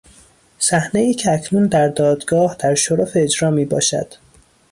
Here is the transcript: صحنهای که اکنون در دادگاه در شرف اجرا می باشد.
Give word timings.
صحنهای 0.59 1.13
که 1.13 1.31
اکنون 1.31 1.67
در 1.67 1.87
دادگاه 1.87 2.55
در 2.59 2.75
شرف 2.75 3.11
اجرا 3.15 3.49
می 3.49 3.65
باشد. 3.65 4.13